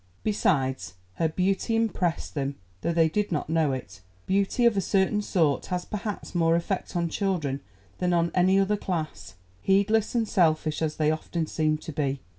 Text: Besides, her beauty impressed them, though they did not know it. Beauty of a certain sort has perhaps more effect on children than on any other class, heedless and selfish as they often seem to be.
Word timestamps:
Besides, 0.23 0.95
her 1.17 1.29
beauty 1.29 1.75
impressed 1.75 2.33
them, 2.33 2.55
though 2.81 2.91
they 2.91 3.07
did 3.07 3.31
not 3.31 3.49
know 3.51 3.71
it. 3.71 4.01
Beauty 4.25 4.65
of 4.65 4.75
a 4.75 4.81
certain 4.81 5.21
sort 5.21 5.67
has 5.67 5.85
perhaps 5.85 6.33
more 6.33 6.55
effect 6.55 6.95
on 6.95 7.07
children 7.07 7.61
than 7.99 8.11
on 8.11 8.31
any 8.33 8.59
other 8.59 8.77
class, 8.77 9.35
heedless 9.61 10.15
and 10.15 10.27
selfish 10.27 10.81
as 10.81 10.95
they 10.95 11.11
often 11.11 11.45
seem 11.45 11.77
to 11.77 11.91
be. 11.91 12.19